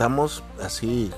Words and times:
Estamos 0.00 0.42
así, 0.62 1.10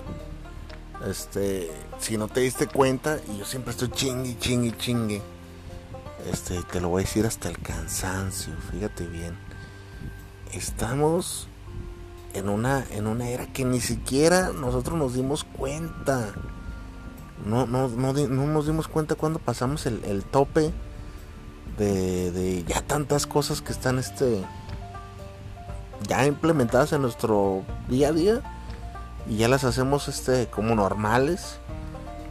este, 1.09 1.71
si 2.01 2.17
no 2.17 2.27
te 2.27 2.41
diste 2.41 2.67
cuenta, 2.67 3.19
y 3.33 3.39
yo 3.39 3.45
siempre 3.45 3.71
estoy 3.71 3.91
chingue, 3.91 4.37
chingue, 4.41 4.77
chingue, 4.77 5.23
este, 6.29 6.61
te 6.65 6.81
lo 6.81 6.89
voy 6.89 7.03
a 7.03 7.07
decir 7.07 7.25
hasta 7.25 7.49
el 7.49 7.61
cansancio, 7.61 8.53
fíjate 8.73 9.07
bien, 9.07 9.39
estamos 10.51 11.47
en 12.35 12.49
una, 12.49 12.85
en 12.91 13.07
una 13.07 13.29
era 13.29 13.47
que 13.47 13.65
ni 13.65 13.81
siquiera 13.81 14.51
nosotros 14.51 14.99
nos 14.99 15.15
dimos 15.15 15.45
cuenta, 15.45 16.35
no, 17.47 17.69
no, 17.69 17.87
no, 17.87 18.13
no 18.13 18.47
nos 18.47 18.67
dimos 18.67 18.89
cuenta 18.89 19.15
cuando 19.15 19.39
pasamos 19.39 19.87
el, 19.87 20.03
el 20.07 20.25
tope 20.25 20.73
de, 21.79 22.33
de 22.33 22.65
ya 22.65 22.83
tantas 22.83 23.29
cosas 23.29 23.63
que 23.63 23.71
están, 23.71 24.01
este, 24.01 24.45
ya 26.09 26.27
implementadas 26.27 26.93
en 26.93 27.02
nuestro 27.02 27.63
día 27.89 28.09
a 28.09 28.13
día 28.13 28.52
y 29.28 29.37
ya 29.37 29.48
las 29.48 29.65
hacemos 29.65 30.09
este 30.09 30.48
como 30.48 30.74
normales 30.74 31.59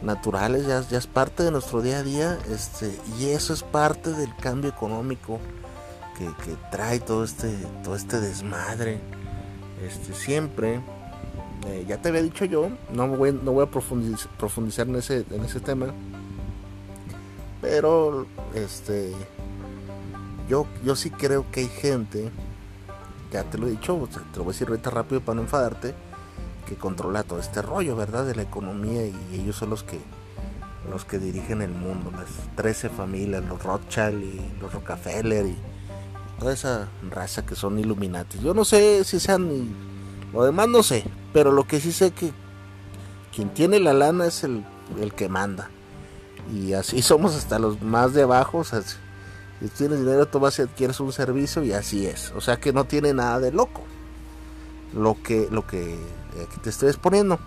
naturales 0.02 0.66
ya, 0.66 0.82
ya 0.88 0.98
es 0.98 1.06
parte 1.06 1.42
de 1.42 1.50
nuestro 1.50 1.80
día 1.80 1.98
a 1.98 2.02
día 2.02 2.38
este 2.50 2.98
y 3.18 3.26
eso 3.26 3.52
es 3.52 3.62
parte 3.62 4.12
del 4.12 4.34
cambio 4.36 4.70
económico 4.70 5.38
que, 6.44 6.54
trae 6.70 7.00
todo 7.00 7.24
este 7.24 7.52
todo 7.82 7.96
este 7.96 8.20
desmadre. 8.20 9.00
Este 9.84 10.14
siempre 10.14 10.80
eh, 11.66 11.84
ya 11.88 12.00
te 12.00 12.10
había 12.10 12.22
dicho 12.22 12.44
yo 12.44 12.68
no 12.92 13.08
voy, 13.08 13.32
no 13.32 13.52
voy 13.52 13.64
a 13.64 13.70
profundizar, 13.70 14.30
profundizar 14.38 14.86
en 14.88 14.96
ese 14.96 15.24
en 15.30 15.44
ese 15.44 15.58
tema 15.60 15.92
pero 17.60 18.26
este 18.54 19.12
yo 20.48 20.66
yo 20.84 20.94
sí 20.94 21.10
creo 21.10 21.46
que 21.50 21.60
hay 21.60 21.68
gente 21.68 22.30
ya 23.32 23.42
te 23.44 23.58
lo 23.58 23.66
he 23.66 23.70
dicho 23.70 24.08
te 24.10 24.38
lo 24.38 24.44
voy 24.44 24.52
a 24.52 24.54
decir 24.54 24.68
ahorita 24.68 24.90
rápido 24.90 25.20
para 25.20 25.36
no 25.36 25.42
enfadarte 25.42 25.94
que 26.66 26.76
controla 26.76 27.22
todo 27.22 27.38
este 27.38 27.62
rollo, 27.62 27.96
¿verdad? 27.96 28.24
De 28.24 28.34
la 28.34 28.42
economía 28.42 29.06
y 29.06 29.14
ellos 29.32 29.56
son 29.56 29.70
los 29.70 29.82
que 29.82 30.00
los 30.90 31.04
que 31.04 31.18
dirigen 31.18 31.62
el 31.62 31.70
mundo, 31.70 32.10
las 32.10 32.28
13 32.56 32.88
familias, 32.88 33.44
los 33.44 33.62
Rothschild 33.62 34.22
y 34.22 34.60
los 34.60 34.72
Rockefeller 34.72 35.46
y 35.46 35.56
toda 36.38 36.52
esa 36.52 36.88
raza 37.10 37.46
que 37.46 37.54
son 37.54 37.78
Illuminati. 37.78 38.38
Yo 38.40 38.52
no 38.52 38.64
sé 38.64 39.04
si 39.04 39.20
sean 39.20 39.68
lo 40.32 40.44
demás 40.44 40.68
no 40.68 40.82
sé, 40.82 41.04
pero 41.32 41.52
lo 41.52 41.64
que 41.64 41.78
sí 41.80 41.92
sé 41.92 42.10
que 42.10 42.32
quien 43.34 43.50
tiene 43.50 43.80
la 43.80 43.92
lana 43.92 44.26
es 44.26 44.44
el, 44.44 44.64
el 45.00 45.12
que 45.14 45.28
manda. 45.28 45.70
Y 46.52 46.72
así 46.72 47.02
somos 47.02 47.34
hasta 47.36 47.58
los 47.58 47.80
más 47.82 48.14
de 48.14 48.22
abajo, 48.22 48.64
si 48.64 49.68
tienes 49.76 50.00
dinero 50.00 50.26
tú 50.26 50.40
vas 50.40 50.58
y 50.58 50.62
adquieres 50.62 50.98
un 51.00 51.12
servicio 51.12 51.62
y 51.62 51.72
así 51.72 52.06
es. 52.06 52.32
O 52.34 52.40
sea 52.40 52.56
que 52.56 52.72
no 52.72 52.84
tiene 52.84 53.14
nada 53.14 53.38
de 53.38 53.52
loco. 53.52 53.82
Lo 54.94 55.22
que, 55.22 55.48
lo 55.50 55.66
que 55.66 55.96
aquí 56.40 56.58
te 56.62 56.70
estoy 56.70 56.88
exponiendo. 56.88 57.38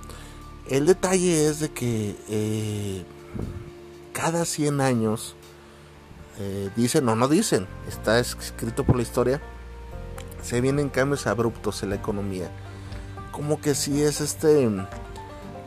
El 0.68 0.86
detalle 0.86 1.48
es 1.48 1.60
de 1.60 1.70
que 1.70 2.16
eh, 2.28 3.06
cada 4.14 4.46
100 4.46 4.82
años 4.82 5.36
eh, 6.40 6.70
dicen, 6.76 7.06
no, 7.06 7.16
no 7.16 7.28
dicen, 7.28 7.68
está 7.88 8.20
escrito 8.20 8.84
por 8.84 8.96
la 8.96 9.04
historia, 9.04 9.42
se 10.42 10.62
vienen 10.62 10.90
cambios 10.90 11.28
abruptos 11.28 11.84
en 11.84 11.92
la 11.92 11.96
economía. 11.96 12.50
Como 13.32 13.62
que 13.62 13.76
si 13.76 14.02
es 14.02 14.22
este 14.22 14.70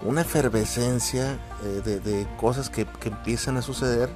una 0.03 0.21
efervescencia 0.21 1.39
eh, 1.65 2.01
de, 2.05 2.27
cosas 2.37 2.71
que, 2.71 2.87
empiezan 3.05 3.57
a 3.57 3.63
suceder 3.63 4.09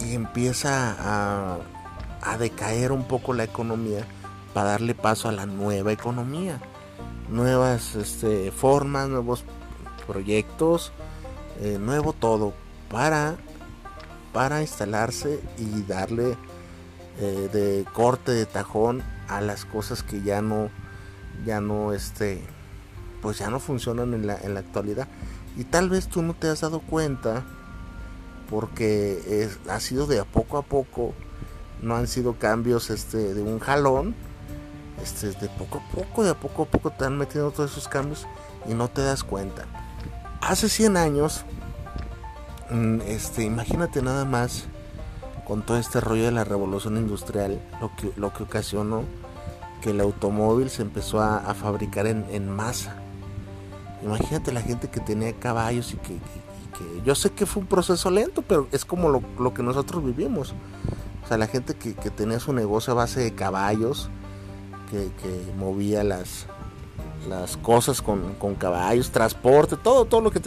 y 0.00 0.14
empieza 0.14 0.96
a, 0.98 1.58
a 2.22 2.38
decaer 2.38 2.92
un 2.92 3.04
poco 3.04 3.32
la 3.32 3.44
economía 3.44 4.06
para 4.52 4.70
darle 4.70 4.94
paso 4.94 5.28
a 5.28 5.32
la 5.32 5.46
nueva 5.46 5.92
economía 5.92 6.60
nuevas 7.28 7.94
este, 7.94 8.50
formas, 8.50 9.08
nuevos 9.08 9.44
proyectos, 10.06 10.92
eh, 11.60 11.78
nuevo 11.80 12.12
todo 12.12 12.54
para, 12.90 13.36
para 14.32 14.60
instalarse 14.60 15.40
y 15.58 15.82
darle 15.82 16.36
eh, 17.18 17.48
de 17.52 17.84
corte 17.92 18.32
de 18.32 18.46
tajón 18.46 19.02
a 19.28 19.40
las 19.40 19.64
cosas 19.64 20.02
que 20.02 20.22
ya 20.22 20.42
no, 20.42 20.70
ya 21.44 21.60
no, 21.60 21.92
este, 21.92 22.42
pues 23.20 23.38
ya 23.38 23.50
no 23.50 23.60
funcionan 23.60 24.14
en 24.14 24.26
la, 24.26 24.36
en 24.36 24.54
la 24.54 24.60
actualidad. 24.60 25.08
Y 25.56 25.64
tal 25.64 25.90
vez 25.90 26.08
tú 26.08 26.22
no 26.22 26.34
te 26.34 26.48
has 26.48 26.60
dado 26.60 26.80
cuenta 26.80 27.44
porque 28.48 29.48
ha 29.68 29.80
sido 29.80 30.06
de 30.06 30.20
a 30.20 30.24
poco 30.24 30.58
a 30.58 30.62
poco, 30.62 31.14
no 31.80 31.96
han 31.96 32.06
sido 32.06 32.34
cambios 32.38 32.90
este, 32.90 33.34
de 33.34 33.42
un 33.42 33.58
jalón 33.58 34.14
este, 35.02 35.32
de 35.32 35.48
poco 35.48 35.78
a 35.78 35.94
poco, 35.94 36.24
de 36.24 36.30
a 36.30 36.34
poco 36.34 36.62
a 36.62 36.66
poco 36.66 36.90
te 36.90 37.04
han 37.04 37.18
metiendo 37.18 37.50
todos 37.50 37.72
esos 37.72 37.88
cambios 37.88 38.26
y 38.68 38.74
no 38.74 38.88
te 38.88 39.02
das 39.02 39.24
cuenta. 39.24 39.64
Hace 40.40 40.68
100 40.68 40.96
años, 40.96 41.44
mm, 42.70 43.00
este, 43.02 43.44
imagínate 43.44 44.02
nada 44.02 44.24
más 44.24 44.64
con 45.46 45.62
todo 45.62 45.76
este 45.76 46.00
rollo 46.00 46.24
de 46.24 46.32
la 46.32 46.44
revolución 46.44 46.96
industrial, 46.96 47.60
lo 47.80 47.94
que, 47.96 48.12
lo 48.16 48.32
que 48.32 48.44
ocasionó 48.44 49.04
que 49.82 49.90
el 49.90 50.00
automóvil 50.00 50.70
se 50.70 50.82
empezó 50.82 51.20
a, 51.20 51.52
fabricar 51.54 52.06
en, 52.06 52.48
masa. 52.48 52.94
Imagínate 54.02 54.52
la 54.52 54.62
gente 54.62 54.88
que 54.88 55.00
tenía 55.00 55.32
caballos 55.34 55.92
y 55.92 55.96
que, 55.96 56.18
yo 57.04 57.14
sé 57.14 57.30
que 57.30 57.46
fue 57.46 57.62
un 57.62 57.68
proceso 57.68 58.10
lento, 58.10 58.42
pero 58.42 58.68
es 58.72 58.84
como 58.84 59.08
lo, 59.08 59.54
que 59.54 59.62
nosotros 59.62 60.04
vivimos. 60.04 60.54
O 61.24 61.26
sea, 61.26 61.36
la 61.36 61.48
gente 61.48 61.74
que, 61.74 61.94
que 61.94 62.10
tenía 62.10 62.38
su 62.38 62.52
negocio 62.52 62.92
a 62.92 62.96
base 62.96 63.20
de 63.20 63.34
caballos, 63.34 64.08
que, 64.92 65.52
movía 65.58 66.04
las, 66.04 66.46
las 67.28 67.56
cosas 67.56 68.02
con, 68.02 68.34
caballos, 68.58 69.10
transporte, 69.10 69.76
todo, 69.76 70.04
todo 70.04 70.20
lo 70.20 70.30
que... 70.30 70.40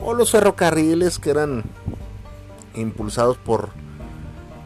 o 0.00 0.14
los 0.14 0.30
ferrocarriles 0.30 1.18
que 1.18 1.30
eran 1.30 1.64
impulsados 2.74 3.36
por, 3.38 3.70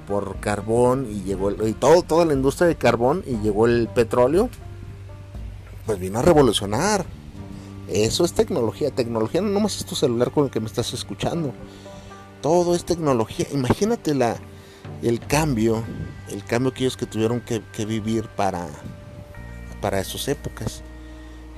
por 0.06 0.37
carbón 0.41 1.06
y 1.11 1.22
llegó 1.22 1.50
y 1.50 1.72
todo, 1.72 2.03
toda 2.03 2.25
la 2.25 2.33
industria 2.33 2.69
de 2.69 2.77
carbón 2.77 3.22
y 3.27 3.37
llegó 3.39 3.66
el 3.66 3.89
petróleo, 3.89 4.49
pues 5.87 5.99
vino 5.99 6.19
a 6.19 6.22
revolucionar. 6.22 7.05
Eso 7.89 8.25
es 8.25 8.34
tecnología. 8.34 8.91
Tecnología 8.91 9.41
no 9.41 9.49
nomás 9.49 9.78
es 9.78 9.87
tu 9.87 9.95
celular 9.95 10.31
con 10.31 10.45
el 10.45 10.50
que 10.50 10.60
me 10.60 10.66
estás 10.66 10.93
escuchando. 10.93 11.53
Todo 12.43 12.75
es 12.75 12.84
tecnología. 12.84 13.47
Imagínate 13.53 14.15
la, 14.15 14.37
el 15.03 15.21
cambio, 15.21 15.83
el 16.31 16.45
cambio 16.45 16.72
que 16.72 16.84
ellos 16.84 16.99
que 16.99 17.06
tuvieron 17.06 17.41
que 17.41 17.87
vivir 17.87 18.28
para, 18.28 18.69
para 19.81 20.00
esas 20.00 20.28
épocas. 20.28 20.83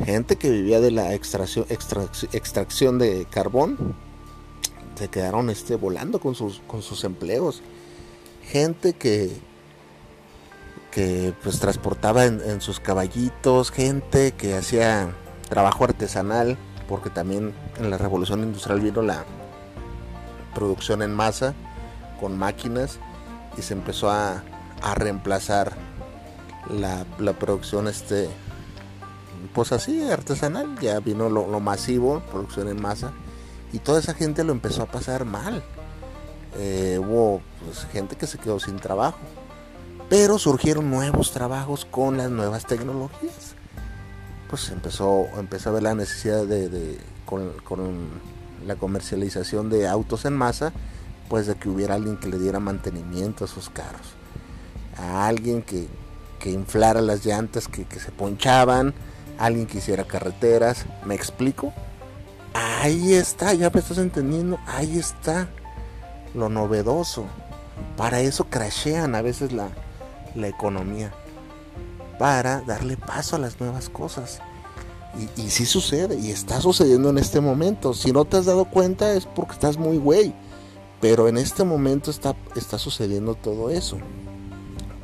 Gente 0.04 0.36
que 0.36 0.50
vivía 0.50 0.80
de 0.80 0.90
la 0.90 1.12
extracción, 1.14 2.98
de 2.98 3.26
carbón 3.30 3.94
se 4.94 5.08
quedaron 5.08 5.50
este, 5.50 5.76
volando 5.76 6.20
con 6.20 6.34
sus, 6.34 6.60
con 6.66 6.82
sus 6.82 7.04
empleos. 7.04 7.62
Gente 8.44 8.94
que, 8.94 9.30
que 10.90 11.34
pues 11.42 11.60
transportaba 11.60 12.24
en, 12.24 12.60
sus 12.60 12.80
caballitos, 12.80 13.70
gente 13.70 14.32
que 14.32 14.54
hacía 14.54 15.14
trabajo 15.48 15.84
artesanal, 15.84 16.56
porque 16.88 17.10
también 17.10 17.52
en 17.78 17.90
la 17.90 17.98
revolución 17.98 18.42
industrial 18.42 18.80
vino 18.80 19.02
la 19.02 19.24
producción 20.54 21.02
en 21.02 21.14
masa 21.14 21.54
con 22.18 22.38
máquinas 22.38 22.98
y 23.56 23.62
se 23.62 23.74
empezó 23.74 24.10
a, 24.10 24.42
a 24.82 24.94
reemplazar 24.94 25.89
la, 26.78 27.04
producción 27.34 27.88
este 27.88 28.28
pues 29.54 29.72
así 29.72 30.10
artesanal 30.10 30.78
ya 30.80 31.00
vino 31.00 31.28
lo, 31.28 31.60
masivo 31.60 32.20
producción 32.30 32.68
en 32.68 32.80
masa 32.80 33.12
y 33.72 33.78
toda 33.78 34.00
esa 34.00 34.14
gente 34.14 34.44
lo 34.44 34.52
empezó 34.52 34.82
a 34.82 34.86
pasar 34.86 35.24
mal. 35.24 35.62
Eh, 36.56 36.98
hubo 37.00 37.40
pues, 37.64 37.86
gente 37.92 38.16
que 38.16 38.26
se 38.26 38.36
quedó 38.38 38.58
sin 38.58 38.76
trabajo 38.76 39.18
pero 40.08 40.38
surgieron 40.40 40.90
nuevos 40.90 41.30
trabajos 41.30 41.84
con 41.84 42.16
las 42.16 42.30
nuevas 42.30 42.66
tecnologías. 42.66 43.54
Pues 44.48 44.68
empezó 44.70 45.26
empezó 45.38 45.70
a 45.70 45.72
ver 45.74 45.84
la 45.84 45.94
necesidad 45.94 46.44
de, 46.44 46.98
con, 47.24 47.52
con 47.62 48.08
la 48.66 48.74
comercialización 48.74 49.70
de 49.70 49.86
autos 49.86 50.24
en 50.24 50.34
masa 50.34 50.72
pues 51.28 51.46
de 51.46 51.54
que 51.54 51.68
hubiera 51.68 51.94
alguien 51.94 52.16
que 52.16 52.28
le 52.28 52.40
diera 52.40 52.58
mantenimiento 52.58 53.44
a 53.44 53.48
sus 53.48 53.70
carros. 53.70 54.14
A 54.98 55.28
alguien 55.28 55.62
que, 55.62 55.88
que 56.40 56.50
inflara 56.50 57.00
las 57.00 57.24
llantas 57.24 57.68
que, 57.68 57.84
que 57.84 58.00
se 58.00 58.10
ponchaban, 58.10 58.92
alguien 59.38 59.66
que 59.66 59.78
hiciera 59.78 60.04
carreteras, 60.04 60.86
¿me 61.04 61.14
explico? 61.14 61.72
Ahí 62.52 63.14
está, 63.14 63.54
ya 63.54 63.70
me 63.70 63.78
estás 63.78 63.98
entendiendo, 63.98 64.58
ahí 64.66 64.98
está 64.98 65.48
lo 66.34 66.48
novedoso. 66.48 67.26
Para 67.96 68.20
eso 68.20 68.44
crashean 68.44 69.14
a 69.14 69.22
veces 69.22 69.52
la, 69.52 69.68
la 70.34 70.48
economía. 70.48 71.12
Para 72.18 72.60
darle 72.62 72.96
paso 72.96 73.36
a 73.36 73.38
las 73.38 73.60
nuevas 73.60 73.88
cosas. 73.88 74.40
Y, 75.36 75.42
y 75.42 75.50
sí 75.50 75.66
sucede, 75.66 76.16
y 76.18 76.30
está 76.30 76.60
sucediendo 76.60 77.10
en 77.10 77.18
este 77.18 77.40
momento. 77.40 77.94
Si 77.94 78.12
no 78.12 78.24
te 78.24 78.36
has 78.36 78.46
dado 78.46 78.64
cuenta 78.64 79.14
es 79.14 79.26
porque 79.26 79.52
estás 79.52 79.76
muy 79.76 79.98
güey. 79.98 80.34
Pero 81.00 81.28
en 81.28 81.38
este 81.38 81.64
momento 81.64 82.10
está, 82.10 82.36
está 82.56 82.78
sucediendo 82.78 83.34
todo 83.34 83.70
eso. 83.70 83.98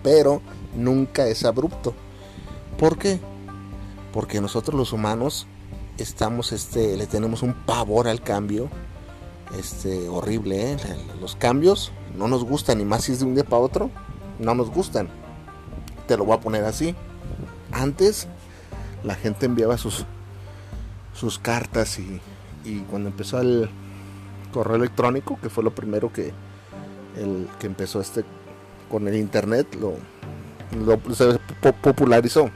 Pero 0.02 0.42
nunca 0.76 1.26
es 1.26 1.44
abrupto. 1.44 1.94
¿Por 2.78 2.98
qué? 2.98 3.18
Porque 4.12 4.40
nosotros 4.40 4.76
los 4.76 4.92
humanos 4.92 5.46
estamos, 5.98 6.52
este, 6.52 6.96
le 6.96 7.06
tenemos 7.06 7.42
un 7.42 7.54
pavor 7.54 8.08
al 8.08 8.22
cambio. 8.22 8.68
Este, 9.58 10.08
horrible, 10.08 10.72
¿eh? 10.72 10.76
Los 11.20 11.36
cambios 11.36 11.92
no 12.16 12.28
nos 12.28 12.44
gustan, 12.44 12.80
y 12.80 12.84
más 12.84 13.04
si 13.04 13.12
es 13.12 13.20
de 13.20 13.26
un 13.26 13.34
día 13.34 13.44
para 13.44 13.62
otro, 13.62 13.90
no 14.38 14.54
nos 14.54 14.70
gustan. 14.70 15.08
Te 16.06 16.16
lo 16.16 16.24
voy 16.24 16.36
a 16.36 16.40
poner 16.40 16.64
así. 16.64 16.94
Antes 17.72 18.28
la 19.04 19.14
gente 19.14 19.46
enviaba 19.46 19.78
sus, 19.78 20.04
sus 21.14 21.38
cartas 21.38 21.98
y, 21.98 22.20
y 22.64 22.80
cuando 22.80 23.08
empezó 23.08 23.40
el 23.40 23.70
correo 24.52 24.76
electrónico, 24.76 25.38
que 25.40 25.48
fue 25.48 25.62
lo 25.62 25.74
primero 25.74 26.12
que, 26.12 26.32
el, 27.16 27.48
que 27.58 27.66
empezó 27.66 28.00
este 28.00 28.24
con 28.90 29.06
el 29.08 29.16
internet, 29.16 29.76
lo, 29.80 29.94
lo 30.72 31.14
se 31.14 31.38
popularizó. 31.82 32.50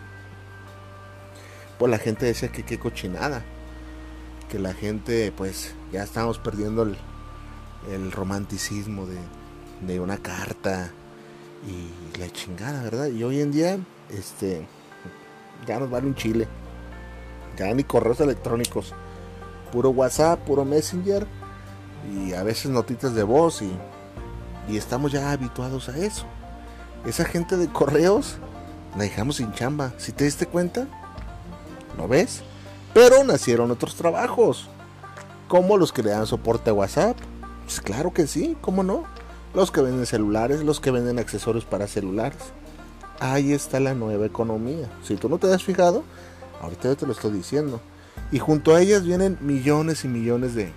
Pues 1.79 1.91
la 1.91 1.99
gente 1.99 2.27
decía 2.27 2.51
que 2.51 2.65
qué 2.65 2.79
cochinada. 2.79 3.43
Que 4.51 4.59
la 4.59 4.75
gente, 4.75 5.33
pues, 5.37 5.75
ya 5.93 6.03
estamos 6.03 6.39
perdiendo 6.39 6.83
el, 6.83 6.97
el 7.91 8.13
romanticismo 8.13 9.07
de, 9.07 9.19
de 9.87 10.01
una 10.01 10.19
carta 10.19 10.91
y 11.67 12.19
la 12.19 12.31
chingada, 12.31 12.83
¿verdad? 12.83 13.07
Y 13.07 13.23
hoy 13.23 13.41
en 13.41 13.53
día, 13.53 13.79
este, 14.11 14.67
ya 15.67 15.79
nos 15.79 15.91
vale 15.91 16.07
un 16.07 16.15
chile. 16.15 16.49
Ya 17.57 17.73
ni 17.75 17.85
correos 17.85 18.21
electrónicos. 18.21 18.95
Puro 19.73 19.91
WhatsApp, 19.91 20.41
puro 20.45 20.65
Messenger 20.65 21.27
y 22.13 22.33
a 22.33 22.43
veces 22.43 22.71
notitas 22.71 23.15
de 23.15 23.23
voz 23.23 23.63
y, 23.63 23.71
y 24.69 24.77
estamos 24.77 25.13
ya 25.13 25.31
habituados 25.31 25.89
a 25.89 25.99
eso. 25.99 26.27
Esa 27.07 27.25
gente 27.25 27.57
de 27.57 27.69
correos 27.69 28.37
la 28.97 29.05
dejamos 29.05 29.37
sin 29.37 29.53
chamba. 29.53 29.93
Si 29.99 30.13
te 30.13 30.25
diste 30.25 30.47
cuenta, 30.47 30.87
¿lo 31.97 32.09
ves? 32.09 32.43
Pero 32.93 33.25
nacieron 33.25 33.71
otros 33.71 33.95
trabajos, 33.95 34.69
como 35.49 35.77
los 35.77 35.93
que 35.93 36.03
le 36.03 36.11
dan 36.11 36.27
soporte 36.27 36.71
a 36.71 36.75
WhatsApp. 36.75 37.17
Pues 37.65 37.81
claro 37.81 38.13
que 38.13 38.27
sí, 38.27 38.57
¿cómo 38.61 38.83
no? 38.83 39.05
Los 39.55 39.71
que 39.71 39.81
venden 39.81 40.07
celulares, 40.07 40.63
los 40.63 40.81
que 40.81 40.91
venden 40.91 41.19
accesorios 41.19 41.65
para 41.65 41.87
celulares. 41.87 42.39
Ahí 43.21 43.53
está 43.53 43.81
la 43.81 43.95
nueva 43.95 44.27
economía. 44.27 44.91
Si 45.05 45.17
tú 45.17 45.29
no 45.29 45.39
te 45.39 45.53
has 45.53 45.63
fijado, 45.63 46.05
ahorita 46.61 46.95
te 46.97 47.07
lo 47.07 47.13
estoy 47.13 47.33
diciendo. 47.33 47.81
Y 48.33 48.39
junto 48.39 48.75
a 48.75 48.81
ellas 48.81 49.05
vienen 49.05 49.39
millones 49.41 50.05
y 50.05 50.09
millones 50.09 50.55
de, 50.55 50.73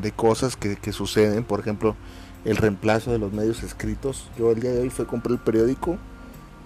de 0.00 0.12
cosas 0.12 0.56
que, 0.56 0.76
que, 0.76 0.92
suceden. 0.92 1.44
Por 1.44 1.60
ejemplo, 1.60 1.96
el 2.44 2.56
reemplazo 2.56 3.12
de 3.12 3.18
los 3.18 3.32
medios 3.32 3.62
escritos. 3.62 4.28
Yo 4.38 4.50
el 4.50 4.60
día 4.60 4.72
de 4.72 4.80
hoy 4.80 4.90
fui 4.90 5.04
a 5.04 5.08
comprar 5.08 5.32
el 5.32 5.38
periódico, 5.38 5.98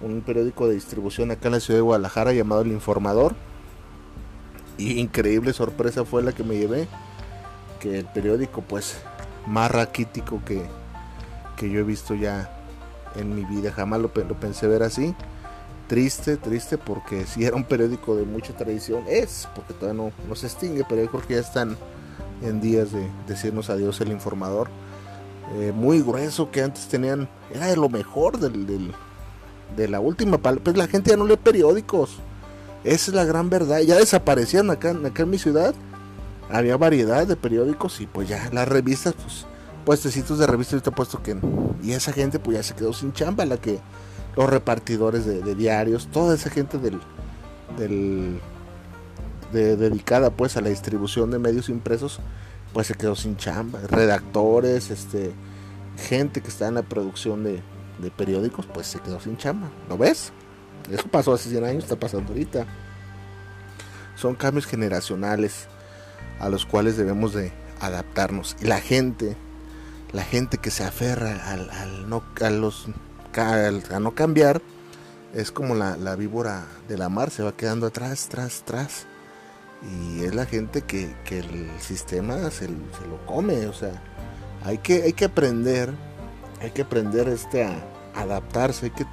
un 0.03 0.21
periódico 0.21 0.69
de 0.69 0.75
distribución 0.75 1.31
acá 1.31 1.49
en 1.49 1.53
la 1.53 1.61
ciudad 1.61 1.79
de 1.79 1.83
Guadalajara 1.83 2.33
llamado 2.33 2.63
El 2.63 2.73
Informador. 2.73 3.35
Y 4.79 4.99
increíble 4.99 5.53
sorpresa 5.53 6.05
fue 6.05 6.23
la 6.23 6.33
que 6.33 6.45
me 6.45 6.57
llevé. 6.57 6.89
Que 7.81 8.01
el 8.01 8.07
periódico 8.07 8.63
pues 8.63 8.99
más 9.47 9.71
raquítico 9.71 10.41
que, 10.45 10.63
que 11.57 11.71
yo 11.71 11.81
he 11.81 11.85
visto 11.85 12.15
ya 12.15 12.51
en 13.17 13.35
mi 13.35 13.45
vida. 13.45 13.73
Jamás 13.73 14.01
lo, 14.01 14.11
lo, 14.15 14.41
pensé 14.41 14.67
ver 14.67 14.83
así. 14.83 15.15
Triste, 15.89 16.37
triste 16.37 16.79
porque 16.79 17.27
si 17.27 17.45
era 17.45 17.57
un 17.57 17.65
periódico 17.65 18.17
de 18.17 18.25
mucha 18.25 18.57
tradición, 18.57 19.05
es, 19.09 19.49
porque 19.55 19.75
todavía 19.75 20.05
no, 20.05 20.13
no 20.29 20.35
se 20.35 20.47
extingue, 20.47 20.85
pero 20.89 21.03
yo 21.03 21.11
creo 21.11 21.29
ya 21.29 21.39
están 21.39 21.77
en 22.41 22.61
días 22.61 22.93
de 22.93 23.07
decirnos 23.27 23.69
adiós 23.69 24.01
el 24.01 24.11
informador. 24.11 24.69
Eh, 25.54 25.72
muy 25.75 26.00
grueso 26.00 26.50
que 26.50 26.62
antes 26.62 26.88
tenían, 26.88 27.28
era 27.52 27.66
de 27.66 27.76
lo 27.76 27.88
mejor 27.88 28.38
del, 28.38 28.66
del, 28.66 28.93
de 29.76 29.88
la 29.88 30.00
última, 30.00 30.38
pues 30.38 30.76
la 30.76 30.87
gente 30.87 31.10
ya 31.10 31.16
no 31.16 31.26
lee 31.26 31.37
periódicos. 31.37 32.16
Esa 32.84 33.10
es 33.10 33.14
la 33.14 33.25
gran 33.25 33.50
verdad. 33.50 33.81
Ya 33.81 33.96
desaparecían 33.96 34.70
acá, 34.70 34.90
en 34.90 35.31
mi 35.31 35.38
ciudad. 35.38 35.75
Había 36.50 36.76
variedad 36.76 37.26
de 37.26 37.37
periódicos 37.37 38.00
y 38.00 38.06
pues 38.06 38.28
ya 38.28 38.50
las 38.52 38.69
revistas, 38.69 39.14
pues 39.14 39.46
puestecitos 39.84 40.38
de 40.38 40.46
revistas 40.46 40.75
ahorita 40.75 40.90
puesto 40.93 41.22
que 41.22 41.37
y 41.82 41.93
esa 41.93 42.12
gente 42.12 42.38
pues 42.38 42.56
ya 42.56 42.62
se 42.62 42.75
quedó 42.75 42.93
sin 42.93 43.12
chamba 43.12 43.44
la 43.44 43.56
que 43.56 43.81
los 44.37 44.49
repartidores 44.49 45.26
de, 45.26 45.43
de 45.43 45.54
diarios 45.54 46.06
toda 46.06 46.34
esa 46.34 46.50
gente 46.50 46.78
del, 46.78 47.00
del 47.76 48.38
de, 49.52 49.76
dedicada 49.76 50.31
pues 50.31 50.56
a 50.56 50.60
la 50.60 50.69
distribución 50.69 51.31
de 51.31 51.38
medios 51.38 51.69
impresos 51.69 52.20
pues 52.73 52.87
se 52.87 52.95
quedó 52.95 53.15
sin 53.15 53.37
chamba 53.37 53.81
redactores 53.89 54.91
este 54.91 55.33
gente 56.09 56.41
que 56.41 56.49
está 56.49 56.69
en 56.69 56.75
la 56.75 56.83
producción 56.83 57.45
de, 57.45 57.63
de 57.99 58.11
periódicos 58.11 58.67
pues 58.67 58.87
se 58.87 59.01
quedó 59.01 59.21
sin 59.21 59.37
chamba 59.37 59.71
¿lo 59.89 59.99
ves? 59.99 60.33
eso 60.91 61.07
pasó 61.09 61.35
hace 61.35 61.51
100 61.51 61.65
años 61.65 61.85
está 61.85 61.97
pasando 61.97 62.33
ahorita 62.33 62.67
son 64.17 64.35
cambios 64.35 64.67
generacionales 64.67 65.67
a 66.41 66.49
los 66.49 66.67
cuales 66.67 66.97
debemos 66.97 67.35
de 67.35 67.53
adaptarnos 67.81 68.57
y 68.61 68.67
la 68.67 68.81
gente 68.81 69.37
la 70.13 70.23
gente 70.23 70.59
que 70.59 70.71
se 70.71 70.85
aferra 70.85 71.51
al, 71.51 72.09
no, 72.09 72.23
a, 72.41 72.51
los, 72.51 72.87
no 74.01 74.15
cambiar 74.15 74.61
es 75.35 75.51
como 75.51 75.75
la, 75.75 75.97
la, 75.97 76.17
víbora 76.17 76.67
de 76.89 76.99
la 76.99 77.09
mar, 77.09 77.31
se 77.31 77.43
va 77.43 77.57
quedando 77.57 77.87
atrás, 77.87 78.27
atrás, 78.27 78.61
atrás. 78.63 79.07
Y 79.90 80.25
es 80.25 80.34
la 80.34 80.46
gente 80.46 80.82
que, 80.82 81.14
que 81.25 81.40
el 81.40 81.70
sistema 81.81 82.50
se, 82.50 82.67
se, 82.67 83.06
lo 83.08 83.25
come. 83.26 83.67
O 83.67 83.73
sea, 83.73 84.02
hay 84.64 84.79
que, 84.79 85.02
hay 85.02 85.12
que 85.12 85.25
aprender, 85.25 85.93
hay 86.61 86.70
que 86.70 86.82
aprender 86.82 87.29
este 87.29 87.64
a 87.64 87.83
adaptarse, 88.14 88.87
hay 88.87 88.92
que, 88.92 89.07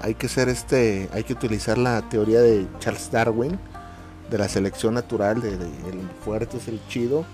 hay 0.00 0.14
que 0.14 0.28
ser 0.28 0.48
este, 0.48 1.08
hay 1.12 1.24
que 1.24 1.32
utilizar 1.32 1.78
la 1.78 2.08
teoría 2.08 2.40
de 2.40 2.66
Charles 2.78 3.10
Darwin, 3.10 3.58
de 4.30 4.38
la 4.38 4.48
selección 4.48 4.94
natural, 4.94 5.40
de, 5.40 5.52
el 5.52 6.10
fuerte 6.24 6.58
es 6.58 6.68
el 6.68 6.80
chido 6.88 7.24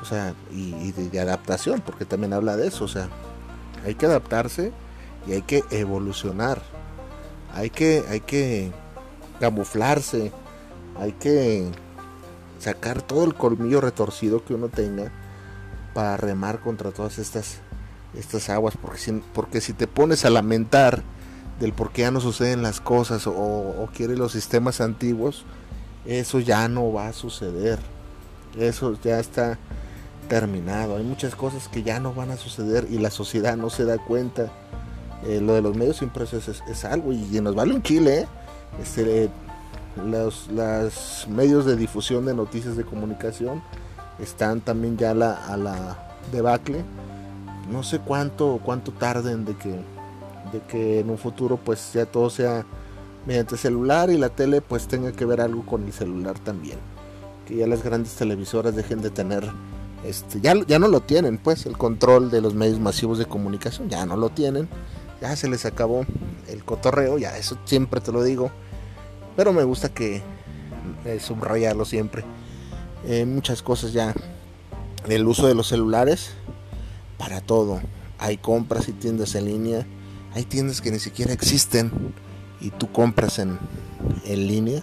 o 0.00 0.04
sea, 0.04 0.34
y, 0.52 0.74
y 0.76 0.92
de, 0.92 1.08
de, 1.08 1.20
adaptación, 1.20 1.80
porque 1.80 2.04
también 2.04 2.32
habla 2.32 2.56
de 2.56 2.68
eso, 2.68 2.84
o 2.84 2.88
sea, 2.88 3.08
hay 3.84 3.94
que 3.94 4.06
adaptarse 4.06 4.72
y 5.26 5.32
hay 5.32 5.42
que 5.42 5.64
evolucionar, 5.70 6.62
hay 7.54 7.70
que, 7.70 8.04
hay 8.08 8.20
que 8.20 8.72
camuflarse, 9.40 10.32
hay 10.98 11.12
que 11.12 11.70
sacar 12.58 13.02
todo 13.02 13.24
el 13.24 13.34
colmillo 13.34 13.80
retorcido 13.80 14.44
que 14.44 14.54
uno 14.54 14.68
tenga 14.68 15.10
para 15.94 16.16
remar 16.16 16.60
contra 16.60 16.90
todas 16.90 17.18
estas, 17.18 17.58
estas 18.14 18.50
aguas, 18.50 18.76
porque 18.80 18.98
si, 18.98 19.12
porque 19.32 19.60
si 19.60 19.72
te 19.72 19.86
pones 19.86 20.24
a 20.24 20.30
lamentar 20.30 21.02
del 21.60 21.72
por 21.72 21.90
qué 21.90 22.02
ya 22.02 22.10
no 22.10 22.20
suceden 22.20 22.62
las 22.62 22.80
cosas 22.80 23.26
o, 23.26 23.32
o 23.32 23.88
los 23.98 24.32
sistemas 24.32 24.80
antiguos, 24.80 25.44
eso 26.04 26.38
ya 26.40 26.68
no 26.68 26.92
va 26.92 27.08
a 27.08 27.12
suceder. 27.12 27.78
Eso 28.58 28.98
ya 29.02 29.18
está 29.18 29.58
terminado. 30.28 30.96
Hay 30.96 31.04
muchas 31.04 31.34
cosas 31.34 31.68
que 31.68 31.82
ya 31.82 32.00
no 32.00 32.14
van 32.14 32.30
a 32.30 32.36
suceder 32.36 32.86
y 32.90 32.98
la 32.98 33.10
sociedad 33.10 33.56
no 33.56 33.70
se 33.70 33.84
da 33.84 33.98
cuenta. 33.98 34.52
Eh, 35.26 35.40
lo 35.40 35.54
de 35.54 35.62
los 35.62 35.76
medios 35.76 36.02
impresos 36.02 36.48
es, 36.48 36.62
es, 36.68 36.84
algo 36.84 37.12
y, 37.12 37.40
nos 37.40 37.54
vale 37.54 37.74
un 37.74 37.82
chile. 37.82 38.20
¿eh? 38.20 38.26
Este, 38.80 39.30
los, 40.04 40.48
los, 40.48 41.26
medios 41.28 41.64
de 41.64 41.76
difusión 41.76 42.26
de 42.26 42.34
noticias 42.34 42.76
de 42.76 42.84
comunicación 42.84 43.62
están 44.18 44.60
también 44.60 44.96
ya 44.96 45.14
la, 45.14 45.46
a 45.46 45.56
la 45.56 46.16
debacle. 46.32 46.84
No 47.70 47.82
sé 47.82 47.98
cuánto, 47.98 48.60
cuánto 48.64 48.92
tarden 48.92 49.44
de 49.44 49.56
que, 49.56 49.70
de 50.52 50.60
que 50.68 51.00
en 51.00 51.10
un 51.10 51.18
futuro 51.18 51.56
pues 51.56 51.92
ya 51.92 52.06
todo 52.06 52.30
sea 52.30 52.64
mediante 53.26 53.56
celular 53.56 54.10
y 54.10 54.18
la 54.18 54.28
tele 54.28 54.60
pues 54.60 54.86
tenga 54.86 55.12
que 55.12 55.24
ver 55.24 55.40
algo 55.40 55.66
con 55.66 55.84
el 55.84 55.92
celular 55.92 56.38
también. 56.38 56.78
Que 57.46 57.56
ya 57.56 57.66
las 57.66 57.82
grandes 57.82 58.14
televisoras 58.14 58.74
dejen 58.74 59.02
de 59.02 59.10
tener 59.10 59.50
este, 60.04 60.40
ya, 60.40 60.54
ya 60.66 60.78
no 60.78 60.88
lo 60.88 61.00
tienen, 61.00 61.38
pues, 61.38 61.66
el 61.66 61.76
control 61.76 62.30
de 62.30 62.40
los 62.40 62.54
medios 62.54 62.78
masivos 62.78 63.18
de 63.18 63.26
comunicación, 63.26 63.88
ya 63.88 64.06
no 64.06 64.16
lo 64.16 64.28
tienen, 64.28 64.68
ya 65.20 65.34
se 65.34 65.48
les 65.48 65.64
acabó 65.64 66.04
el 66.48 66.64
cotorreo, 66.64 67.18
ya 67.18 67.36
eso 67.36 67.58
siempre 67.64 68.00
te 68.00 68.12
lo 68.12 68.22
digo, 68.22 68.50
pero 69.36 69.52
me 69.52 69.64
gusta 69.64 69.90
que 69.90 70.22
eh, 71.04 71.20
subrayarlo 71.20 71.84
siempre. 71.84 72.24
Eh, 73.06 73.24
muchas 73.24 73.62
cosas 73.62 73.92
ya, 73.92 74.14
el 75.06 75.26
uso 75.26 75.46
de 75.46 75.54
los 75.54 75.68
celulares 75.68 76.32
para 77.18 77.40
todo, 77.40 77.80
hay 78.18 78.38
compras 78.38 78.88
y 78.88 78.92
tiendas 78.92 79.34
en 79.34 79.44
línea, 79.44 79.86
hay 80.34 80.44
tiendas 80.44 80.80
que 80.80 80.90
ni 80.90 80.98
siquiera 80.98 81.32
existen, 81.32 81.92
y 82.60 82.70
tú 82.70 82.90
compras 82.90 83.38
en, 83.38 83.58
en 84.24 84.46
línea. 84.46 84.82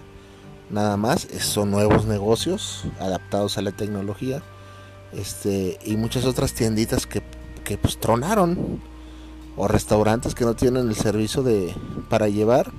Nada 0.70 0.96
más 0.96 1.28
son 1.40 1.70
nuevos 1.70 2.06
negocios 2.06 2.84
adaptados 2.98 3.58
a 3.58 3.62
la 3.62 3.72
tecnología. 3.72 4.42
Este 5.12 5.78
y 5.84 5.96
muchas 5.96 6.24
otras 6.24 6.54
tienditas 6.54 7.06
que, 7.06 7.22
que 7.64 7.78
pues 7.78 7.98
tronaron. 7.98 8.80
O 9.56 9.68
restaurantes 9.68 10.34
que 10.34 10.44
no 10.44 10.56
tienen 10.56 10.88
el 10.88 10.96
servicio 10.96 11.44
de 11.44 11.72
para 12.10 12.28
llevar 12.28 12.72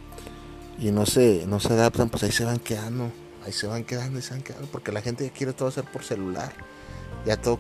y 0.80 0.92
no 0.92 1.06
se 1.06 1.46
no 1.48 1.60
se 1.60 1.74
adaptan 1.74 2.10
pues 2.10 2.24
ahí 2.24 2.32
se 2.32 2.46
van 2.46 2.60
quedando 2.60 3.12
ahí 3.46 3.52
se 3.52 3.68
van 3.68 3.84
quedando 3.84 4.20
y 4.20 4.22
se 4.22 4.32
van 4.32 4.42
quedando 4.42 4.68
porque 4.68 4.92
la 4.92 5.02
gente 5.02 5.26
ya 5.26 5.32
quiere 5.32 5.54
todo 5.54 5.70
hacer 5.70 5.86
por 5.86 6.04
celular. 6.04 6.52
Ya 7.26 7.38
todo 7.38 7.60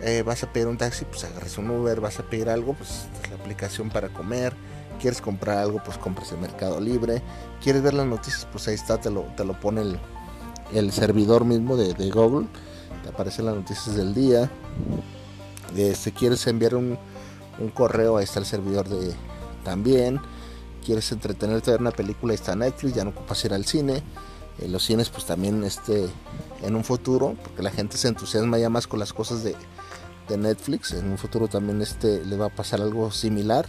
eh, 0.00 0.22
vas 0.22 0.42
a 0.42 0.52
pedir 0.52 0.66
un 0.66 0.76
taxi 0.76 1.04
pues 1.04 1.24
agarras 1.24 1.56
un 1.58 1.70
Uber 1.70 2.00
vas 2.00 2.18
a 2.18 2.24
pedir 2.24 2.48
algo 2.48 2.74
pues 2.74 3.06
la 3.30 3.36
aplicación 3.36 3.90
para 3.90 4.08
comer. 4.08 4.54
Quieres 5.00 5.20
comprar 5.20 5.58
algo 5.58 5.82
pues 5.84 5.98
compras 5.98 6.32
en 6.32 6.40
Mercado 6.40 6.80
Libre. 6.80 7.22
Quieres 7.62 7.82
ver 7.82 7.94
las 7.94 8.06
noticias 8.06 8.46
pues 8.50 8.68
ahí 8.68 8.74
está 8.74 8.98
te 8.98 9.10
lo 9.10 9.22
te 9.36 9.44
lo 9.44 9.58
pone 9.58 9.82
el, 9.82 9.98
el 10.72 10.92
servidor 10.92 11.44
mismo 11.44 11.76
de, 11.76 11.94
de 11.94 12.10
Google. 12.10 12.46
Te 13.02 13.08
aparecen 13.08 13.46
las 13.46 13.54
noticias 13.54 13.96
del 13.96 14.14
día. 14.14 14.50
Si 15.94 16.12
quieres 16.12 16.46
enviar 16.46 16.76
un, 16.76 16.96
un 17.58 17.68
correo 17.70 18.16
ahí 18.16 18.24
está 18.24 18.38
el 18.38 18.46
servidor 18.46 18.88
de 18.88 19.12
también 19.64 20.20
quieres 20.84 21.10
entretenerte 21.10 21.70
ver 21.70 21.80
una 21.80 21.90
película 21.90 22.34
está 22.34 22.54
Netflix 22.54 22.94
ya 22.94 23.04
no 23.04 23.10
ocupas 23.10 23.44
ir 23.44 23.54
al 23.54 23.64
cine 23.64 24.02
en 24.58 24.72
los 24.72 24.84
cines 24.84 25.10
pues 25.10 25.24
también 25.24 25.64
este 25.64 26.08
en 26.62 26.76
un 26.76 26.84
futuro 26.84 27.36
porque 27.42 27.62
la 27.62 27.70
gente 27.70 27.96
se 27.96 28.08
entusiasma 28.08 28.58
ya 28.58 28.70
más 28.70 28.86
con 28.86 29.00
las 29.00 29.12
cosas 29.12 29.42
de, 29.42 29.56
de 30.28 30.36
Netflix 30.36 30.92
en 30.92 31.10
un 31.10 31.18
futuro 31.18 31.48
también 31.48 31.82
este 31.82 32.24
le 32.24 32.36
va 32.36 32.46
a 32.46 32.54
pasar 32.54 32.80
algo 32.80 33.10
similar 33.10 33.66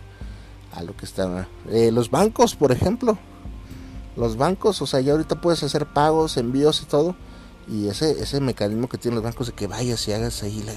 a 0.73 0.83
lo 0.83 0.95
que 0.95 1.05
está 1.05 1.47
eh, 1.69 1.91
los 1.91 2.11
bancos 2.11 2.55
por 2.55 2.71
ejemplo. 2.71 3.17
Los 4.15 4.37
bancos 4.37 4.81
o 4.81 4.87
sea 4.87 5.01
ya 5.01 5.11
ahorita 5.11 5.41
puedes 5.41 5.63
hacer 5.63 5.87
pagos 5.87 6.37
envíos 6.37 6.81
y 6.81 6.85
todo 6.85 7.15
y 7.67 7.87
ese 7.87 8.11
ese 8.11 8.39
mecanismo 8.39 8.87
que 8.87 8.97
tienen 8.97 9.15
los 9.15 9.23
bancos 9.23 9.47
de 9.47 9.53
que 9.53 9.67
vayas 9.67 10.07
y 10.07 10.13
hagas 10.13 10.43
ahí 10.43 10.63
la, 10.63 10.73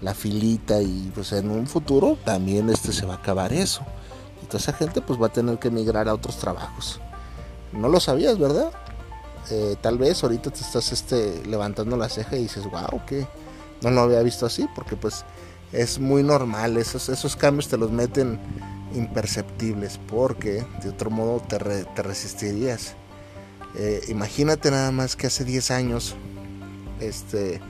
la 0.00 0.14
filita 0.14 0.80
y 0.80 1.10
pues 1.14 1.32
en 1.32 1.50
un 1.50 1.66
futuro 1.66 2.16
también 2.24 2.70
este 2.70 2.92
se 2.92 3.04
va 3.04 3.14
a 3.14 3.16
acabar 3.18 3.52
eso 3.52 3.84
esa 4.56 4.72
gente 4.72 5.00
pues 5.00 5.20
va 5.20 5.26
a 5.26 5.32
tener 5.32 5.58
que 5.58 5.68
emigrar 5.68 6.08
a 6.08 6.14
otros 6.14 6.36
trabajos. 6.38 7.00
No 7.72 7.88
lo 7.88 8.00
sabías 8.00 8.38
verdad 8.38 8.72
eh, 9.50 9.76
tal 9.80 9.98
vez 9.98 10.22
ahorita 10.22 10.50
te 10.50 10.60
estás 10.60 10.92
este, 10.92 11.42
levantando 11.46 11.96
la 11.96 12.08
ceja 12.08 12.36
y 12.36 12.42
dices, 12.42 12.64
wow, 12.70 13.04
que 13.06 13.26
no 13.82 13.90
lo 13.90 14.02
había 14.02 14.22
visto 14.22 14.46
así, 14.46 14.68
porque 14.74 14.96
pues 14.96 15.24
es 15.72 15.98
muy 15.98 16.22
normal, 16.22 16.76
esos, 16.76 17.08
esos 17.08 17.36
cambios 17.36 17.68
te 17.68 17.76
los 17.76 17.90
meten 17.90 18.38
imperceptibles, 18.94 19.98
porque 20.08 20.64
de 20.82 20.90
otro 20.90 21.10
modo 21.10 21.40
te, 21.40 21.58
te 21.58 22.02
resistirías. 22.02 22.94
Eh, 23.76 24.02
imagínate 24.08 24.70
nada 24.70 24.90
más 24.92 25.16
que 25.16 25.26
hace 25.28 25.44
10 25.44 25.70
años 25.70 26.14
este, 27.00 27.60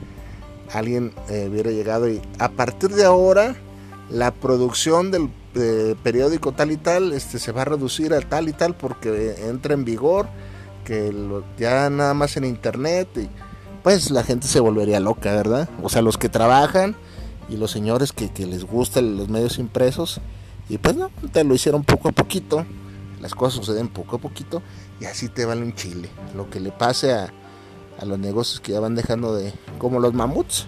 alguien 0.73 1.13
eh, 1.29 1.47
hubiera 1.49 1.71
llegado 1.71 2.09
y 2.09 2.21
a 2.39 2.49
partir 2.49 2.89
de 2.91 3.05
ahora 3.05 3.55
la 4.09 4.31
producción 4.31 5.11
del 5.11 5.29
periódico 6.03 6.53
tal 6.53 6.71
y 6.71 6.77
tal 6.77 7.13
este, 7.13 7.39
se 7.39 7.51
va 7.51 7.63
a 7.63 7.65
reducir 7.65 8.13
a 8.13 8.21
tal 8.21 8.47
y 8.47 8.53
tal 8.53 8.75
porque 8.75 9.35
entra 9.47 9.73
en 9.73 9.83
vigor 9.83 10.27
que 10.83 11.13
ya 11.57 11.89
nada 11.89 12.13
más 12.13 12.37
en 12.37 12.45
internet, 12.45 13.07
y, 13.15 13.29
pues 13.83 14.11
la 14.11 14.23
gente 14.23 14.47
se 14.47 14.59
volvería 14.59 14.99
loca, 14.99 15.33
¿verdad? 15.33 15.69
O 15.81 15.89
sea, 15.89 16.01
los 16.01 16.17
que 16.17 16.29
trabajan 16.29 16.95
y 17.49 17.57
los 17.57 17.71
señores 17.71 18.11
que, 18.11 18.29
les 18.45 18.63
gustan 18.63 19.17
los 19.17 19.29
medios 19.29 19.57
impresos, 19.57 20.21
y 20.69 20.77
pues 20.77 20.95
no, 20.95 21.09
te 21.31 21.43
lo 21.43 21.53
hicieron 21.53 21.83
poco 21.83 22.09
a 22.09 22.11
poquito, 22.11 22.65
las 23.19 23.35
cosas 23.35 23.65
suceden 23.65 23.89
poco 23.89 24.17
a 24.17 24.19
poquito, 24.19 24.61
y 24.99 25.05
así 25.05 25.29
te 25.29 25.45
vale 25.45 25.61
un 25.61 25.75
chile. 25.75 26.09
Lo 26.35 26.49
que 26.49 26.59
le 26.59 26.71
pase 26.71 27.13
a, 27.13 27.31
a 27.99 28.05
los 28.05 28.19
negocios 28.19 28.59
que 28.59 28.71
ya 28.71 28.79
van 28.79 28.95
dejando 28.95 29.35
de, 29.35 29.53
como 29.77 29.99
los 29.99 30.13
mamuts, 30.13 30.65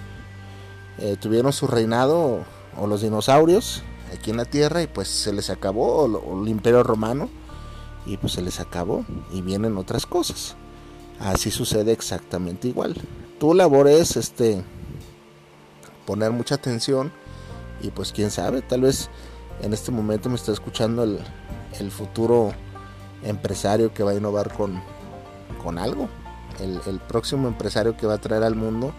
eh, 0.99 1.15
tuvieron 1.19 1.53
su 1.53 1.67
reinado, 1.67 2.45
o 2.77 2.87
los 2.87 3.01
dinosaurios, 3.01 3.83
aquí 4.13 4.32
en 4.32 4.38
la 4.38 4.46
tierra, 4.46 4.82
y 4.82 4.88
pues 4.88 5.08
se 5.08 5.34
les 5.34 5.50
acabó, 5.50 6.05
el 6.41 6.48
imperio 6.48 6.84
romano 6.84 7.29
y 8.05 8.17
pues 8.17 8.34
se 8.34 8.41
les 8.41 8.60
acabó 8.60 9.05
y 9.32 9.41
vienen 9.41 9.77
otras 9.77 10.05
cosas. 10.05 10.55
Así 11.20 11.51
sucede 11.51 11.91
exactamente 11.91 12.67
igual. 12.67 12.96
Tu 13.39 13.53
labor 13.53 13.88
es 13.88 14.17
este 14.17 14.63
poner 16.05 16.32
mucha 16.32 16.55
atención 16.55 17.12
y 17.82 17.91
pues 17.91 18.12
quién 18.12 18.29
sabe, 18.29 18.62
tal 18.62 18.82
vez 18.82 19.10
en 19.62 19.74
este 19.74 19.91
momento 19.91 20.29
me 20.29 20.36
está 20.36 20.51
escuchando 20.51 21.03
el, 21.03 21.20
el 21.79 21.91
futuro 21.91 22.51
empresario 23.24 23.93
que 23.93 24.03
va 24.03 24.12
a 24.12 24.15
innovar 24.15 24.53
con, 24.53 24.82
con 25.63 25.77
algo. 25.77 26.10
El, 26.60 27.00
próximo 27.00 27.48
empresario 27.48 27.98
que 27.98 28.05
va 28.05 28.13
a 28.15 28.17
traer 28.20 28.43
al 28.43 28.55
mundo 28.55 28.93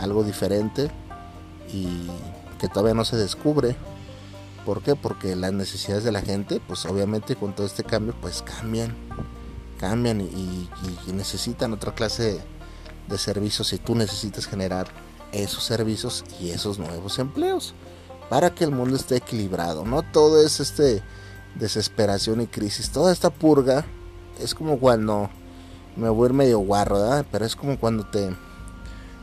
algo 0.00 0.24
diferente 0.24 0.90
y 1.72 2.08
que 2.58 2.68
todavía 2.68 2.94
no 2.94 3.04
se 3.04 3.16
descubre 3.16 3.76
¿Por 4.64 4.82
qué? 4.82 4.96
Porque 4.96 5.34
las 5.36 5.52
necesidades 5.52 6.04
de 6.04 6.12
la 6.12 6.20
gente, 6.20 6.60
pues 6.66 6.84
obviamente 6.84 7.36
con 7.36 7.54
todo 7.54 7.66
este 7.66 7.84
cambio, 7.84 8.14
pues 8.20 8.42
cambian, 8.42 8.94
cambian 9.78 10.20
y, 10.20 10.68
necesitan 11.12 11.72
otra 11.72 11.94
clase 11.94 12.40
de, 13.08 13.18
servicios 13.18 13.72
y 13.72 13.78
tú 13.78 13.94
necesitas 13.94 14.46
generar 14.46 14.88
esos 15.32 15.64
servicios 15.64 16.24
y 16.40 16.50
esos 16.50 16.78
nuevos 16.78 17.18
empleos 17.18 17.74
para 18.28 18.54
que 18.54 18.64
el 18.64 18.70
mundo 18.70 18.96
esté 18.96 19.16
equilibrado. 19.16 19.84
No 19.84 20.02
todo 20.02 20.44
es 20.44 20.60
este 20.60 21.02
desesperación 21.54 22.42
y 22.42 22.46
crisis, 22.46 22.90
toda 22.90 23.12
esta 23.12 23.30
purga 23.30 23.86
es 24.38 24.54
como 24.54 24.78
cuando 24.78 25.30
me 25.96 26.08
voy 26.08 26.26
a 26.26 26.28
ir 26.28 26.34
medio 26.34 26.58
guarro, 26.58 27.00
¿verdad? 27.00 27.26
Pero 27.32 27.44
es 27.44 27.56
como 27.56 27.78
cuando 27.78 28.04
te 28.04 28.30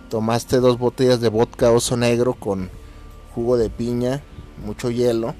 tomaste 0.09 0.57
dos 0.59 0.77
botellas 0.77 1.21
de 1.21 1.29
vodka 1.29 1.71
oso 1.71 1.95
negro 1.95 2.33
con 2.33 2.69
jugo 3.33 3.57
de 3.57 3.69
piña 3.69 4.21
mucho 4.63 4.89
hielo, 4.89 5.33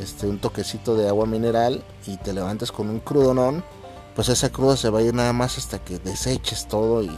este, 0.00 0.26
un 0.26 0.38
toquecito 0.38 0.96
de 0.96 1.08
agua 1.08 1.26
mineral 1.26 1.82
y 2.06 2.16
te 2.16 2.32
levantas 2.32 2.72
con 2.72 2.88
un 2.88 3.00
crudonón, 3.00 3.64
pues 4.14 4.28
esa 4.28 4.50
cruda 4.50 4.76
se 4.76 4.90
va 4.90 5.00
a 5.00 5.02
ir 5.02 5.14
nada 5.14 5.32
más 5.32 5.58
hasta 5.58 5.78
que 5.78 5.98
deseches 5.98 6.66
todo 6.66 7.02
y, 7.02 7.10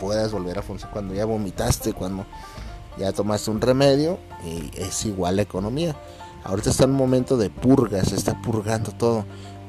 puedas 0.00 0.32
volver 0.32 0.58
a 0.58 0.62
funcionar 0.62 0.94
cuando 0.94 1.12
ya 1.12 1.26
vomitaste, 1.26 1.92
cuando 1.92 2.24
ya 2.96 3.12
tomaste 3.12 3.50
un 3.50 3.60
remedio 3.60 4.18
y 4.46 4.70
es 4.80 5.04
igual 5.04 5.36
la 5.36 5.42
economía. 5.42 5.94
Ahorita 6.42 6.70
está 6.70 6.84
en 6.84 6.92
un 6.92 6.96
momento 6.96 7.36
de 7.36 7.50
purga, 7.50 8.02
se 8.02 8.14
está 8.14 8.40
purgando 8.40 8.92
todo. 8.92 9.26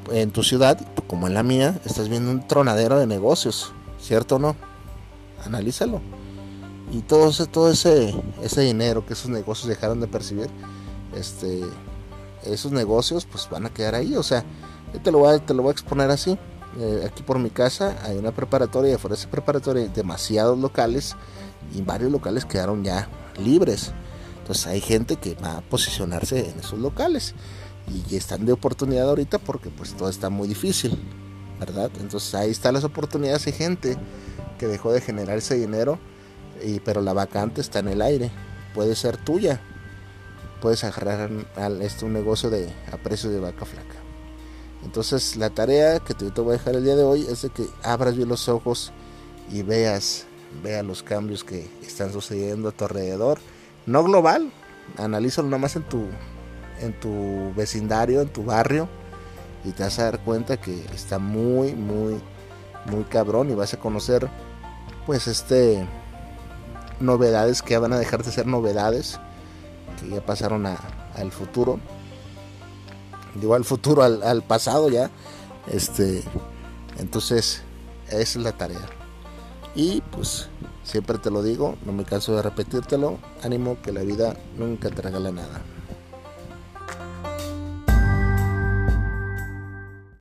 En 0.09 0.31
tu 0.31 0.41
ciudad, 0.41 0.79
como 1.07 1.27
en 1.27 1.33
la 1.33 1.43
mía, 1.43 1.81
estás 1.83 2.07
viendo 2.07 2.31
un 2.31 2.47
tronadero 2.47 2.97
de 2.97 3.07
negocios, 3.07 3.73
¿cierto 3.99 4.37
o 4.37 4.39
no? 4.39 4.55
Analízalo 5.43 5.99
y 6.91 7.01
todo 7.01 7.29
ese, 7.29 7.47
todo 7.47 7.71
ese, 7.71 8.13
ese 8.43 8.61
dinero 8.61 9.05
que 9.05 9.13
esos 9.13 9.29
negocios 9.29 9.67
dejaron 9.67 10.01
de 10.01 10.07
percibir, 10.07 10.49
este, 11.15 11.61
esos 12.43 12.71
negocios 12.71 13.25
pues 13.25 13.47
van 13.49 13.65
a 13.65 13.69
quedar 13.69 13.95
ahí. 13.95 14.15
O 14.15 14.23
sea, 14.23 14.43
te 15.01 15.11
lo 15.11 15.19
voy 15.19 15.35
a, 15.35 15.39
te 15.39 15.53
lo 15.53 15.63
voy 15.63 15.69
a 15.69 15.73
exponer 15.73 16.11
así. 16.11 16.37
Eh, 16.77 17.03
aquí 17.05 17.23
por 17.23 17.39
mi 17.39 17.49
casa 17.49 17.97
hay 18.03 18.17
una 18.17 18.31
preparatoria 18.31 18.93
y 18.93 18.97
fuera 18.97 19.15
de 19.15 19.21
esa 19.21 19.29
preparatoria 19.29 19.83
hay 19.83 19.89
demasiados 19.89 20.57
locales 20.57 21.15
y 21.73 21.81
varios 21.81 22.11
locales 22.11 22.45
quedaron 22.45 22.83
ya 22.83 23.07
libres. 23.41 23.93
Entonces 24.39 24.67
hay 24.67 24.81
gente 24.81 25.15
que 25.15 25.35
va 25.35 25.57
a 25.57 25.61
posicionarse 25.61 26.49
en 26.49 26.59
esos 26.59 26.79
locales 26.79 27.35
y 28.09 28.15
están 28.15 28.45
de 28.45 28.51
oportunidad 28.51 29.09
ahorita 29.09 29.37
porque 29.37 29.69
pues 29.69 29.93
todo 29.93 30.09
está 30.09 30.29
muy 30.29 30.47
difícil, 30.47 30.97
¿verdad? 31.59 31.89
Entonces 31.99 32.33
ahí 32.35 32.51
están 32.51 32.73
las 32.73 32.83
oportunidades 32.83 33.45
de 33.45 33.51
gente 33.53 33.97
que 34.57 34.67
dejó 34.67 34.91
de 34.91 35.01
generar 35.01 35.37
ese 35.37 35.55
dinero 35.55 35.99
y, 36.63 36.79
pero 36.79 37.01
la 37.01 37.13
vacante 37.13 37.61
está 37.61 37.79
en 37.79 37.89
el 37.89 38.01
aire, 38.01 38.31
puede 38.73 38.95
ser 38.95 39.17
tuya. 39.17 39.59
Puedes 40.61 40.83
agarrar 40.83 41.29
al, 41.55 41.81
este, 41.81 42.05
un 42.05 42.13
negocio 42.13 42.49
de, 42.49 42.71
a 42.91 42.97
precio 42.97 43.29
de 43.29 43.39
vaca 43.39 43.65
flaca. 43.65 43.95
Entonces 44.83 45.35
la 45.35 45.49
tarea 45.49 45.99
que 45.99 46.13
te, 46.13 46.29
voy 46.41 46.55
a 46.55 46.57
dejar 46.57 46.75
el 46.75 46.83
día 46.83 46.95
de 46.95 47.03
hoy 47.03 47.25
es 47.29 47.43
de 47.43 47.49
que 47.49 47.65
abras 47.83 48.15
bien 48.15 48.29
los 48.29 48.47
ojos 48.49 48.91
y 49.51 49.63
veas, 49.63 50.25
veas 50.63 50.85
los 50.85 51.03
cambios 51.03 51.43
que 51.43 51.67
están 51.81 52.11
sucediendo 52.13 52.69
a 52.69 52.71
tu 52.71 52.85
alrededor. 52.85 53.39
No 53.85 54.03
global, 54.03 54.51
analízalo 54.97 55.49
nomás 55.49 55.75
en 55.75 55.83
tu, 55.83 56.05
en 56.79 56.99
tu 56.99 57.53
vecindario, 57.55 58.21
en 58.21 58.29
tu 58.29 58.43
barrio 58.43 58.87
y 59.63 59.71
te 59.71 59.83
vas 59.83 59.99
a 59.99 60.05
dar 60.05 60.19
cuenta 60.23 60.57
que 60.57 60.83
está 60.93 61.19
muy, 61.19 61.73
muy, 61.73 62.19
muy 62.85 63.03
cabrón 63.05 63.49
y 63.49 63.55
vas 63.55 63.73
a 63.73 63.79
conocer 63.79 64.27
pues 65.05 65.27
este 65.27 65.85
novedades 67.01 67.61
que 67.61 67.77
van 67.77 67.93
a 67.93 67.99
dejar 67.99 68.23
de 68.23 68.31
ser 68.31 68.47
novedades, 68.47 69.19
que 69.99 70.09
ya 70.09 70.25
pasaron 70.25 70.65
al 70.65 71.31
futuro. 71.31 71.79
Digo 73.35 73.55
al 73.55 73.65
futuro, 73.65 74.03
al, 74.03 74.43
pasado 74.43 74.89
ya. 74.89 75.09
Este, 75.67 76.23
entonces, 76.97 77.61
esa 78.07 78.17
es 78.17 78.35
la 78.35 78.51
tarea. 78.51 78.81
Y 79.73 80.01
pues 80.11 80.49
siempre 80.83 81.17
te 81.17 81.31
lo 81.31 81.41
digo, 81.43 81.75
no 81.85 81.93
me 81.93 82.03
canso 82.03 82.35
de 82.35 82.41
repetírtelo. 82.41 83.19
Ánimo 83.43 83.77
que 83.81 83.91
la 83.91 84.01
vida 84.01 84.35
nunca 84.57 84.89
te 84.89 85.01
regala 85.01 85.31
nada. 85.31 85.61